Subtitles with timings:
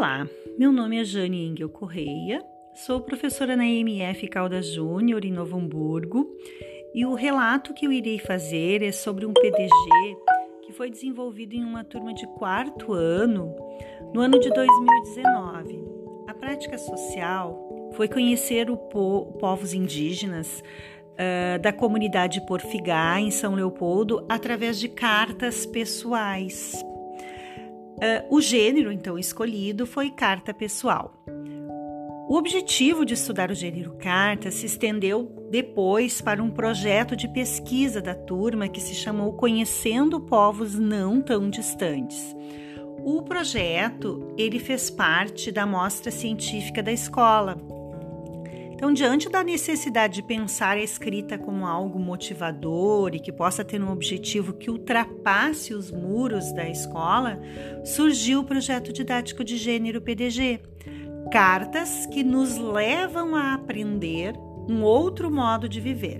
[0.00, 0.26] Olá,
[0.58, 2.42] meu nome é Jane Engel Correia,
[2.72, 6.26] sou professora na MF Caldas Júnior em Novo Hamburgo
[6.94, 10.16] e o relato que eu irei fazer é sobre um PDG
[10.64, 13.54] que foi desenvolvido em uma turma de quarto ano
[14.14, 15.84] no ano de 2019.
[16.26, 20.62] A prática social foi conhecer o po povos indígenas
[21.12, 26.82] uh, da comunidade Porfigá em São Leopoldo através de cartas pessoais.
[28.00, 31.22] Uh, o gênero, então, escolhido foi carta pessoal.
[32.30, 38.00] O objetivo de estudar o gênero carta se estendeu depois para um projeto de pesquisa
[38.00, 42.34] da turma que se chamou Conhecendo Povos Não Tão Distantes.
[43.04, 47.56] O projeto ele fez parte da mostra científica da escola,
[48.80, 53.78] então, diante da necessidade de pensar a escrita como algo motivador e que possa ter
[53.78, 57.38] um objetivo que ultrapasse os muros da escola,
[57.84, 60.62] surgiu o projeto didático de gênero PDG.
[61.30, 64.32] Cartas que nos levam a aprender
[64.66, 66.18] um outro modo de viver.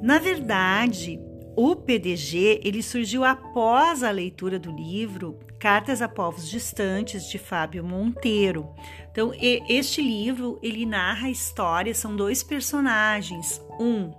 [0.00, 1.20] Na verdade,
[1.54, 7.84] o PDG ele surgiu após a leitura do livro Cartas a Povos Distantes de Fábio
[7.84, 8.68] Monteiro.
[9.12, 9.30] Então,
[9.68, 14.10] este livro ele narra a história, são dois personagens, um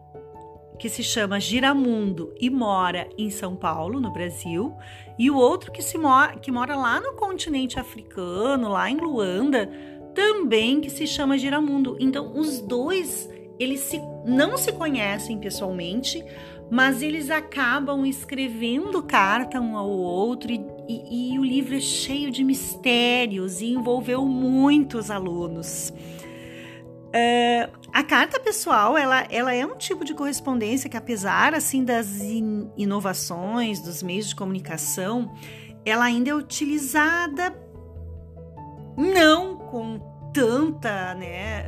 [0.79, 4.73] que se chama Giramundo e mora em São Paulo, no Brasil,
[5.19, 9.69] e o outro que, se mora, que mora lá no continente africano, lá em Luanda,
[10.15, 11.97] também que se chama Giramundo.
[11.99, 16.23] Então, os dois eles se, não se conhecem pessoalmente,
[16.71, 22.31] mas eles acabam escrevendo carta um ao outro e, e, e o livro é cheio
[22.31, 25.93] de mistérios e envolveu muitos alunos.
[27.15, 32.21] É, a carta pessoal, ela, ela é um tipo de correspondência que, apesar assim das
[32.21, 35.31] in, inovações dos meios de comunicação,
[35.85, 37.55] ela ainda é utilizada
[38.97, 39.99] não com
[40.33, 41.63] tanta né,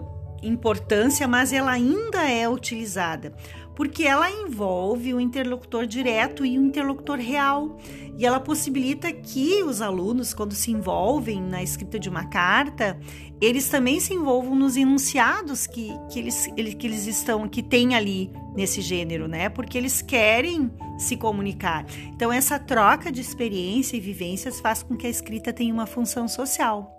[0.00, 3.34] uh, importância, mas ela ainda é utilizada
[3.74, 7.78] porque ela envolve o interlocutor direto e o interlocutor real.
[8.18, 12.98] E ela possibilita que os alunos, quando se envolvem na escrita de uma carta,
[13.40, 18.30] eles também se envolvam nos enunciados que, que, eles, que eles estão, que tem ali
[18.54, 19.48] nesse gênero, né?
[19.48, 21.86] Porque eles querem se comunicar.
[22.14, 26.28] Então, essa troca de experiência e vivências faz com que a escrita tenha uma função
[26.28, 26.96] social.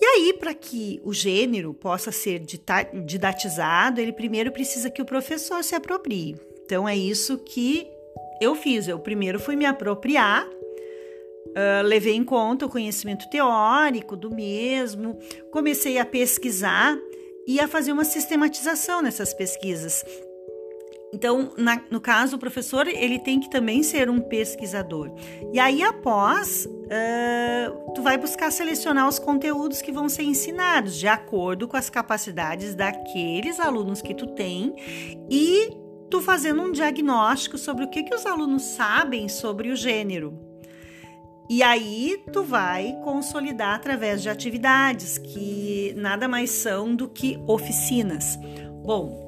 [0.00, 2.40] E aí, para que o gênero possa ser
[3.04, 6.36] didatizado, ele primeiro precisa que o professor se aproprie.
[6.64, 7.86] Então, é isso que
[8.40, 8.88] eu fiz.
[8.88, 10.46] Eu primeiro fui me apropriar,
[11.84, 15.18] levei em conta o conhecimento teórico do mesmo,
[15.50, 16.98] comecei a pesquisar
[17.46, 20.04] e a fazer uma sistematização nessas pesquisas.
[21.16, 25.10] Então, na, no caso, o professor ele tem que também ser um pesquisador.
[25.50, 31.08] E aí, após, uh, tu vai buscar selecionar os conteúdos que vão ser ensinados de
[31.08, 34.74] acordo com as capacidades daqueles alunos que tu tem
[35.30, 35.70] e
[36.10, 40.38] tu fazendo um diagnóstico sobre o que, que os alunos sabem sobre o gênero.
[41.48, 48.38] E aí tu vai consolidar através de atividades que nada mais são do que oficinas.
[48.84, 49.25] Bom,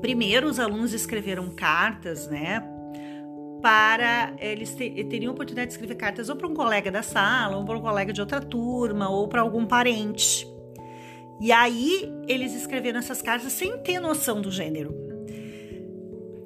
[0.00, 2.62] Primeiro, os alunos escreveram cartas, né?
[3.60, 7.64] Para eles teriam a oportunidade de escrever cartas ou para um colega da sala, ou
[7.64, 10.46] para um colega de outra turma, ou para algum parente.
[11.40, 14.94] E aí eles escreveram essas cartas sem ter noção do gênero.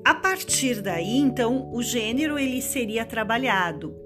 [0.04, 4.02] A partir daí, então, o gênero ele seria trabalhado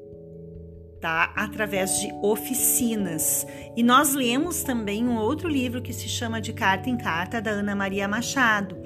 [1.00, 1.32] tá?
[1.36, 3.46] Através de oficinas.
[3.76, 7.52] E nós lemos também um outro livro que se chama De Carta em Carta, da
[7.52, 8.76] Ana Maria Machado.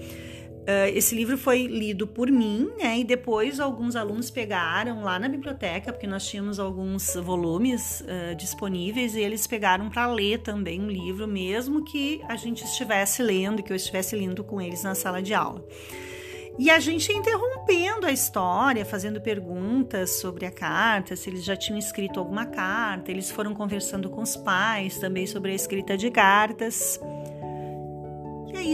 [0.60, 2.98] Uh, esse livro foi lido por mim, né?
[2.98, 9.14] E depois alguns alunos pegaram lá na biblioteca, porque nós tínhamos alguns volumes uh, disponíveis,
[9.14, 13.72] e eles pegaram para ler também um livro, mesmo que a gente estivesse lendo, que
[13.72, 15.64] eu estivesse lendo com eles na sala de aula.
[16.58, 21.78] E a gente interrompendo a história, fazendo perguntas sobre a carta, se eles já tinham
[21.78, 27.00] escrito alguma carta, eles foram conversando com os pais também sobre a escrita de cartas.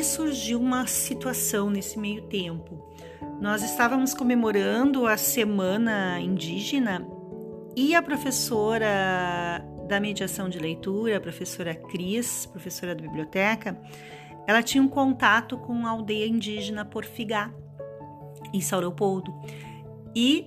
[0.07, 2.95] Surgiu uma situação nesse meio tempo.
[3.41, 7.05] Nós estávamos comemorando a Semana Indígena
[7.75, 8.87] e a professora
[9.89, 13.79] da mediação de leitura, a professora Cris, professora da biblioteca,
[14.47, 17.53] ela tinha um contato com a aldeia indígena Porfigá,
[18.55, 19.35] em São Leopoldo,
[20.15, 20.47] e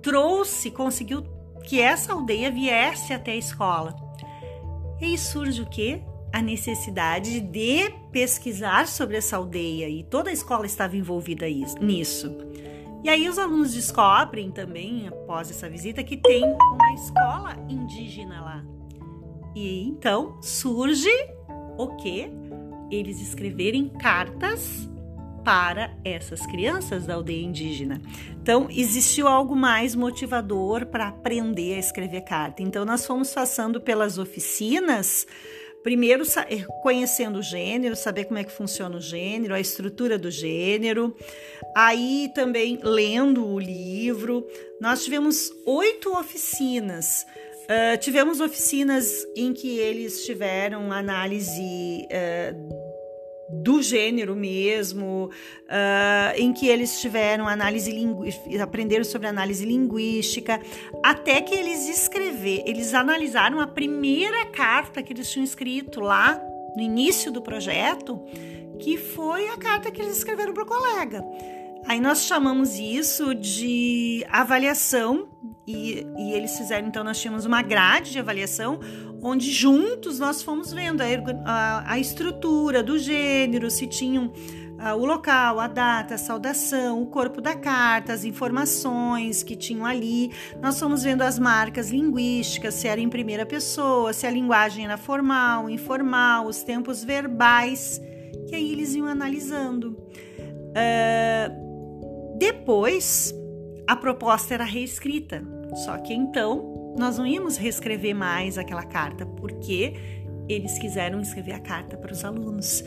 [0.00, 1.22] trouxe, conseguiu
[1.62, 3.94] que essa aldeia viesse até a escola.
[4.98, 6.02] E aí surge o quê?
[6.32, 11.46] A necessidade de pesquisar sobre essa aldeia e toda a escola estava envolvida
[11.80, 12.36] nisso.
[13.04, 18.64] E aí os alunos descobrem também, após essa visita, que tem uma escola indígena lá.
[19.54, 21.10] E então surge
[21.76, 22.30] o que?
[22.90, 24.88] Eles escreverem cartas
[25.44, 28.02] para essas crianças da aldeia indígena.
[28.42, 32.62] Então, existiu algo mais motivador para aprender a escrever carta.
[32.62, 35.26] Então, nós fomos passando pelas oficinas,
[35.88, 40.30] primeiro eh, conhecendo o gênero, saber como é que funciona o gênero, a estrutura do
[40.30, 41.16] gênero,
[41.74, 44.46] aí também lendo o livro.
[44.82, 47.24] Nós tivemos oito oficinas.
[47.64, 52.77] Uh, tivemos oficinas em que eles tiveram análise uh,
[53.50, 55.30] do gênero mesmo,
[55.64, 60.60] uh, em que eles tiveram análise linguística, aprenderam sobre análise linguística,
[61.02, 66.40] até que eles escrever, eles analisaram a primeira carta que eles tinham escrito lá
[66.76, 68.22] no início do projeto,
[68.78, 71.24] que foi a carta que eles escreveram para o colega.
[71.86, 75.28] Aí nós chamamos isso de avaliação
[75.66, 78.78] e, e, eles fizeram, então nós tínhamos uma grade de avaliação
[79.22, 81.06] onde juntos nós fomos vendo a,
[81.44, 84.26] a, a estrutura do gênero, se tinham
[84.78, 89.84] uh, o local, a data, a saudação, o corpo da carta, as informações que tinham
[89.84, 90.30] ali.
[90.62, 94.96] Nós fomos vendo as marcas linguísticas, se era em primeira pessoa, se a linguagem era
[94.96, 98.00] formal, informal, os tempos verbais,
[98.48, 99.96] que aí eles iam analisando.
[100.70, 101.68] Uh,
[102.38, 103.34] depois,
[103.86, 105.42] a proposta era reescrita,
[105.84, 109.94] só que então nós não íamos reescrever mais aquela carta, porque
[110.48, 112.82] eles quiseram escrever a carta para os alunos.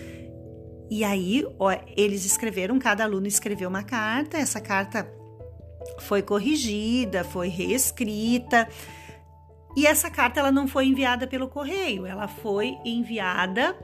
[0.90, 5.10] E aí, ó, eles escreveram, cada aluno escreveu uma carta, essa carta
[6.00, 8.68] foi corrigida, foi reescrita.
[9.76, 13.78] E essa carta ela não foi enviada pelo correio, ela foi enviada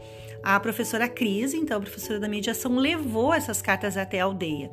[0.44, 4.69] à professora Cris, então a professora da mediação levou essas cartas até a aldeia.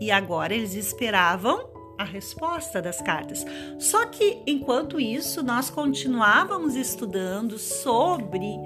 [0.00, 3.44] E agora eles esperavam a resposta das cartas.
[3.78, 8.58] Só que enquanto isso, nós continuávamos estudando sobre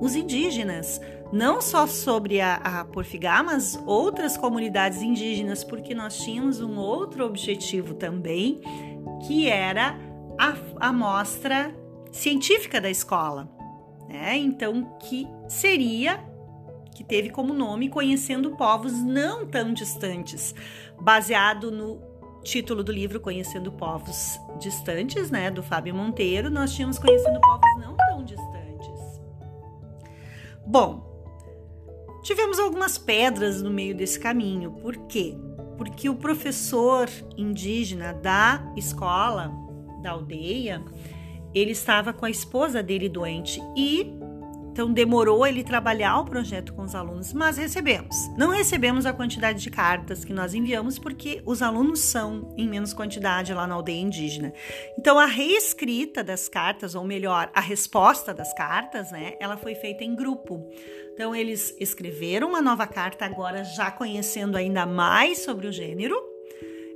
[0.00, 1.00] os indígenas,
[1.32, 7.24] não só sobre a, a Porfigá, mas outras comunidades indígenas, porque nós tínhamos um outro
[7.24, 8.60] objetivo também,
[9.26, 9.98] que era
[10.38, 11.74] a amostra
[12.12, 13.48] científica da escola.
[14.08, 14.36] Né?
[14.36, 16.22] Então, que seria
[16.94, 20.54] que teve como nome Conhecendo Povos Não Tão Distantes,
[21.00, 22.00] baseado no
[22.44, 27.96] título do livro Conhecendo Povos Distantes, né, do Fábio Monteiro, nós tínhamos Conhecendo Povos Não
[27.96, 29.20] Tão Distantes.
[30.66, 31.02] Bom,
[32.22, 34.72] tivemos algumas pedras no meio desse caminho.
[34.72, 35.34] Por quê?
[35.78, 39.50] Porque o professor indígena da escola,
[40.02, 40.84] da aldeia,
[41.54, 44.12] ele estava com a esposa dele doente e
[44.74, 48.16] então demorou ele trabalhar o projeto com os alunos, mas recebemos.
[48.36, 52.92] Não recebemos a quantidade de cartas que nós enviamos porque os alunos são em menos
[52.92, 54.52] quantidade lá na aldeia indígena.
[54.98, 60.02] Então a reescrita das cartas, ou melhor, a resposta das cartas, né, ela foi feita
[60.02, 60.68] em grupo.
[61.12, 66.20] Então eles escreveram uma nova carta agora já conhecendo ainda mais sobre o gênero.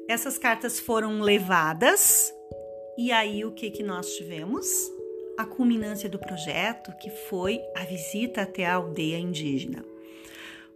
[0.08, 2.34] Essas cartas foram levadas
[2.98, 4.66] e aí o que que nós tivemos?
[5.38, 9.84] A culminância do projeto, que foi a visita até a aldeia indígena.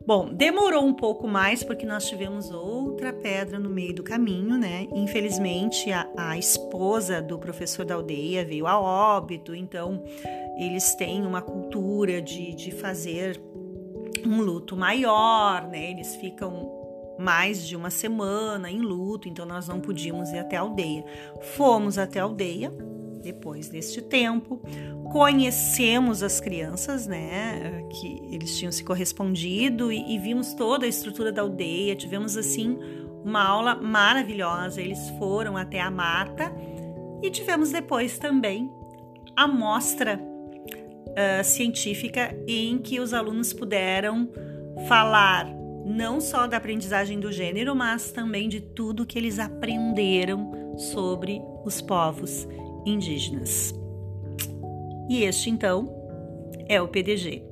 [0.07, 4.87] Bom, demorou um pouco mais porque nós tivemos outra pedra no meio do caminho, né?
[4.93, 10.05] Infelizmente, a, a esposa do professor da aldeia veio a óbito, então
[10.57, 13.41] eles têm uma cultura de, de fazer
[14.25, 15.91] um luto maior, né?
[15.91, 16.71] Eles ficam
[17.19, 21.05] mais de uma semana em luto, então nós não podíamos ir até a aldeia.
[21.57, 22.73] Fomos até a aldeia,
[23.23, 24.61] depois deste tempo,
[25.11, 31.31] conhecemos as crianças, né, que eles tinham se correspondido e, e vimos toda a estrutura
[31.31, 31.95] da aldeia.
[31.95, 32.79] Tivemos assim
[33.25, 34.81] uma aula maravilhosa.
[34.81, 36.53] Eles foram até a mata
[37.23, 38.71] e tivemos depois também
[39.37, 44.29] a mostra uh, científica em que os alunos puderam
[44.89, 45.47] falar
[45.85, 51.81] não só da aprendizagem do gênero, mas também de tudo que eles aprenderam sobre os
[51.81, 52.47] povos
[52.85, 53.75] indígenas.
[55.09, 55.93] E este, então,
[56.69, 57.52] é o PDG.